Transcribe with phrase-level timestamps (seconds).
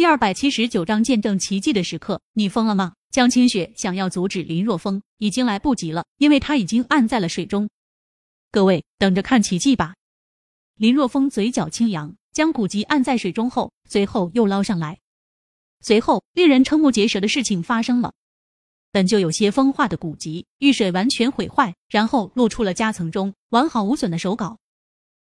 [0.00, 2.94] 第二百七十九章见证奇迹的时刻，你疯了吗？
[3.10, 7.68] 江清雪想要阻止林若风，已经来不及了，因为他已经按在了水中。
[8.50, 9.96] 各位等着看奇迹吧！
[10.76, 15.00] 林若风嘴角轻扬，将古籍按在水中后，随后又捞上来。
[15.82, 18.14] 随后，令人瞠目结舌的事情发生了：
[18.90, 24.56] 本就有些风化的古籍遇水完全毁坏，然后露出了夹层中完好无损的手稿。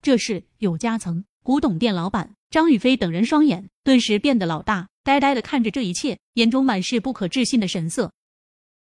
[0.00, 1.24] 这是有夹层。
[1.44, 8.12] 古董店老板张宇飞等人双眼顿时变得老大，呆呆的看着这一切，眼中满是不可置信的神色。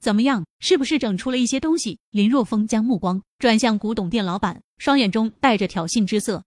[0.00, 0.46] 怎么样？
[0.58, 1.98] 是不是整出了一些东西？
[2.10, 6.42] 林若风将目光转向古董店老板，双眼中带着挑衅之色。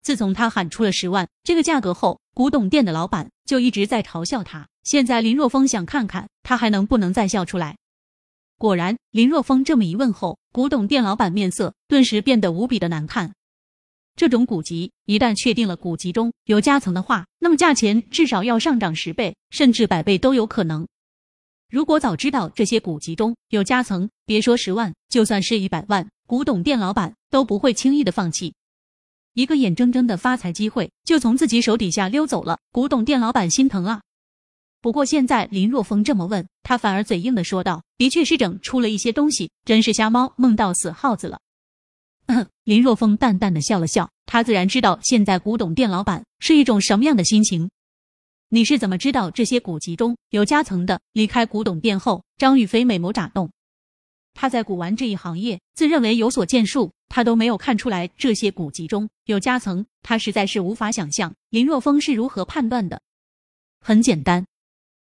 [0.00, 4.68] 自从他喊出了十万这个价格后，古董店的老板就一直在嘲笑他。
[4.84, 7.76] 现在林若风想看看他还能不能再笑出来。
[8.58, 13.34] 果然，林若风这么一问后，古董店老板面色顿时变得无比的难看。
[14.16, 20.88] 这种古籍一旦确定了古籍中有夹层的话，那么价钱至少要上涨十倍，甚至百倍都有可能。
[21.68, 28.54] 如果早知道这些古籍中有夹层，别说十万，就算是一百万，古董店老板都不会轻易的放弃。
[29.34, 34.00] 一个眼睁睁的发财机会就从自己手底下溜走了，古董店老板心疼啊。
[34.80, 41.38] 不过现在林若风这么问，他反而嘴硬的说道：“的确是整出了一些东西，真是瞎猫梦到死耗子了。”
[42.64, 47.70] 林若风淡淡的笑了笑，他自然知道现在古董店老板是一种什么样的心情。
[48.48, 51.00] 你是怎么知道这些古籍中有夹层的？
[51.12, 53.50] 离开古董店后，张雨飞美眸眨动。
[54.34, 63.00] 他在古玩这一行业自认为有所建树，他都没有看出来这些古籍中有夹层，他实在是无法想象林若风是如何判断的。
[63.80, 64.44] 很简单，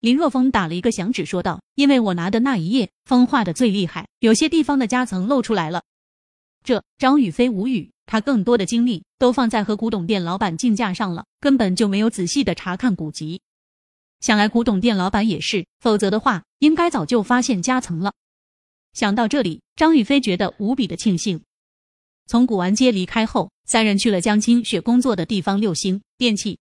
[0.00, 5.82] 林若风打了一个响指，说道：“因为我拿的那一页风化的最厉害，有些地方的夹层露出来了。”
[6.64, 7.90] 这张雨飞无语。
[8.06, 13.40] 他更多的精力都放在和古董店老板竞价上了，根本就没有仔细的查看古籍。
[14.18, 18.12] 想来古董店老板也是，否则的话应该早就发现夹层了。
[18.94, 21.40] 想到这里，张宇飞觉得无比的庆幸。
[22.26, 26.58] 从古玩街离开后，三人去了江清雪工作的地方六星电器。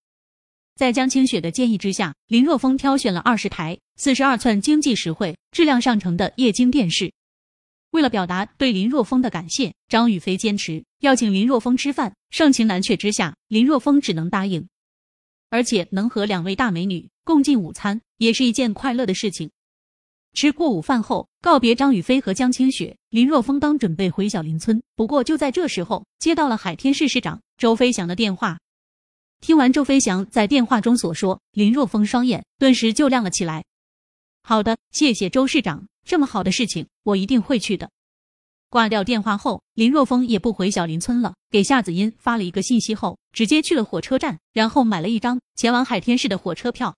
[0.76, 7.12] 在江清雪的建议之下，林若风挑选了二十台四十二寸经济实惠、质量上乘的液晶电视。
[7.92, 12.14] 为了表达对林若风的感谢，张雨飞坚持要请林若风吃饭。
[12.30, 14.68] 盛情难却之下，林若风只能答应。
[15.50, 19.50] 而且能和两位大美女共进午餐，也是一件快乐的事情。
[20.34, 28.60] 吃过午饭后，告别张雨飞和江清雪，林若风刚准备回小林村，不过就在这时候，接到了海天市市长周飞翔的电话。
[29.42, 33.66] 听完周飞翔在电话中所说，林若风双眼顿时就亮了起来。
[34.44, 35.88] 好的，谢谢周市长。
[36.06, 37.90] 这么好的事情，我一定会去的。
[38.70, 46.96] 挂掉电话后，林若风也不回小林村了，给夏子音发了一个信息后，直接去了火车站，然后买了一张前往海天市的火车票，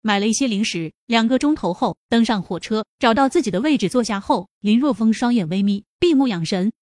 [0.00, 0.92] 买了一些零食。
[1.06, 6.72] 两个钟头后，登上火车，找到自己的位置坐下后，林若风双眼微眯，闭目养神。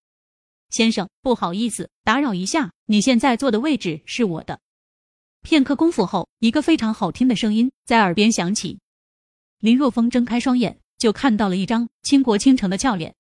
[0.70, 4.60] 先生，不好意思，打扰一下，你现在坐的位置是我的。
[5.42, 8.78] 片刻功夫后，一个非常好听的声音在耳边响起。
[9.58, 10.78] 林若风睁开双眼。
[10.98, 13.14] 就看到了一张倾国倾城的俏脸，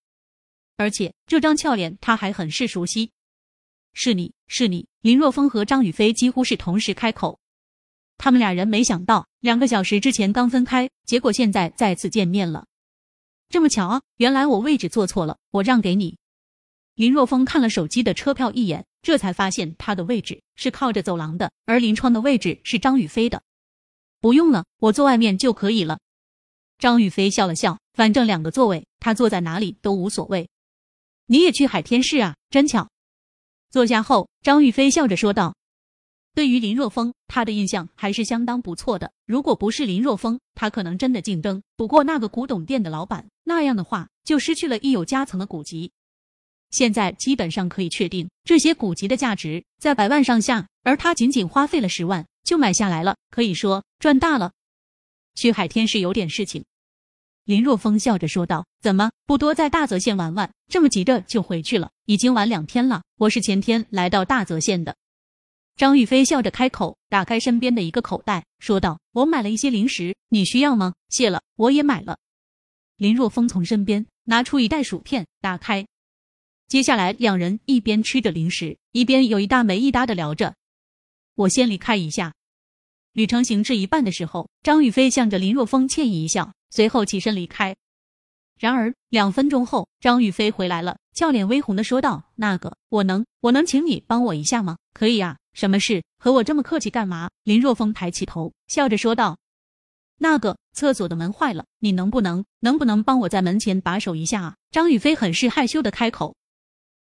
[0.76, 3.10] 而且这张俏脸他还很是熟悉。
[3.92, 7.38] 是你是你，林若风和张雨飞几乎是同时开口。
[8.16, 12.66] 他们俩人没想到，两个小时之前刚分开，结果现在再次见面了。
[13.48, 14.02] 这么巧啊！
[14.16, 16.16] 原来我位置坐错了，我让给你。
[16.94, 23.42] 林若风看了手机的车票一眼，这才发现他的位置是靠着走廊的，而临窗的位置是张雨飞的。
[24.20, 25.98] 不用了，我坐外面就可以了。
[26.78, 30.48] 张雨飞笑了笑，反正两个座位，他坐在哪里都无所谓。
[31.26, 32.36] 你也去海天市啊？
[32.50, 32.90] 真巧。
[33.70, 35.56] 坐下后，张雨飞笑着说道
[36.34, 39.12] ：“对于林若风，他的印象还是相当不错的。
[39.24, 43.26] 如果不是林若风，他可能真的竞争不过那个古董店的老板。
[43.44, 45.92] 那样的话，就失去了一有夹层的古籍。
[46.70, 54.52] 现在基本上可以确定，这些古籍的价值在百万上下，而他仅仅花费了十万就买下来了，可以说赚大了。
[55.34, 56.64] 去海天是有点事情。”
[57.44, 60.50] 林若风笑着说道：“怎么不多在大泽县玩玩？
[60.68, 61.90] 这么急着就回去了？
[62.06, 63.02] 已经晚两天了。
[63.18, 64.96] 我是前天来到大泽县的。”
[65.76, 72.16] 张玉飞笑着开口，打开身边的一个口袋，说道：“我买了一些零食，你需要吗？”“谢了，我也买了。”
[72.96, 75.86] 林若风从身边拿出一袋薯片，打开。
[76.68, 80.54] 接下来，两人一边吃着零食，一边有一搭没一搭的聊着。
[81.34, 82.32] 我先离开一下。
[83.14, 86.52] 旅程行至一半的时候，张雨飞向着林若风歉意一笑。
[86.68, 87.76] 随后起身离开。
[88.58, 94.76] 然而两分钟后，张雨飞回来了，俏脸微红的说道：“那个，我能，我能请你帮我一下吗？
[94.92, 96.02] 可以啊，什么事？
[96.18, 97.30] 和我这么客气干嘛？
[97.44, 99.38] 林若风抬起头，笑着说道
[100.18, 106.34] ：“那个厕所的门坏了，你能不能能不能帮我在门前把守一下啊？”张雨霏很是害羞的开口。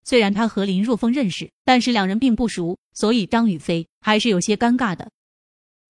[0.03, 5.09] 虽然他和林若风认识，但是两人并不熟，所以张雨霏还是有些尴尬的。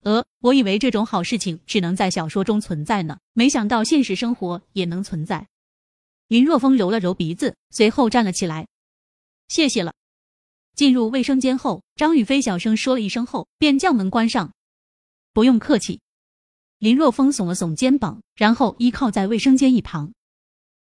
[0.04, 5.48] 呃，我以为这种好事情只能在小说中存在呢，没想到现实生活也能存在。
[6.28, 8.68] 林若风揉了揉鼻子，随后站了起来。
[9.48, 9.94] 谢谢了。
[10.76, 14.52] 进入卫生间后，张雨霏小声说了一声后，便将门关上。
[15.32, 16.02] 不用客气。
[16.80, 20.12] 林若风耸了耸肩膀，然后依靠在卫生间一旁。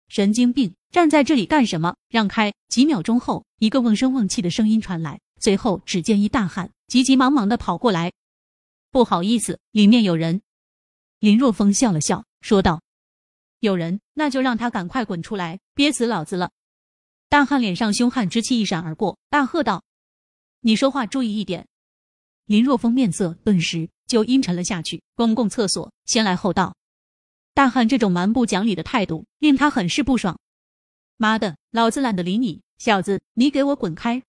[0.10, 1.96] 神经病，站在这里干什么？
[2.10, 2.54] 让开！
[2.68, 8.12] 几秒钟后，一个瓮声瓮气的声音传来，随后只见一大汉急急忙忙的跑过来。
[8.98, 10.42] 不好意思，里面有人。
[11.20, 12.82] 林若风笑了笑，说道。
[13.60, 16.50] 有人，那就让他赶快滚出来，憋死老子了！
[17.30, 19.84] 大汉脸上凶悍之气一闪而过，大喝道
[20.62, 21.68] ：“你说话注意一点！”
[22.46, 25.04] 林若风面色顿时就阴沉了下去。
[25.14, 26.76] 公共厕所，先来后到。
[27.54, 30.40] 大汉这种蛮不讲理的态度令他很是不爽。
[31.18, 34.24] 妈的，老子懒得理你，小子，你给我滚开！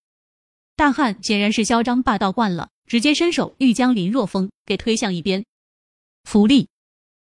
[0.76, 5.44] 大汉显然是嚣张霸道惯了，直接伸手欲将林若风给推向一边。
[6.24, 6.68] 福利。